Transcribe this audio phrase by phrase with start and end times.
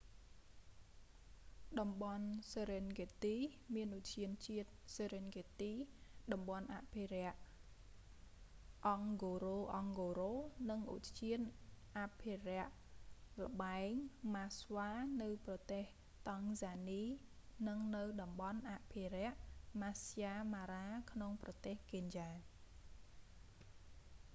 [1.79, 3.35] តំបន់ serengeti សេរិនហ្គេតទី
[3.75, 5.73] មានឧទ្យានជាតិ serengeti
[6.33, 7.37] តំបន់អភិរក្ស
[8.83, 10.33] ngorongoro អង់ហ្គោរ៉ូអង់ហ្គោរ៉ូ
[10.69, 11.39] និងឧទ្យាន
[11.99, 12.73] អភិរក្ស
[13.41, 13.89] ល្បែង
[14.35, 15.85] ម៉ាស្វា maswa game reserve នៅប្រទេស
[16.27, 17.03] តង់ហ្សានី
[17.67, 19.35] និងនៅតំបន់អភិរក្ស
[19.81, 22.29] maasai mara ម៉ាស្សាយ ម៉ារ៉ា ក្នុងប្រទេសកេនយ៉ា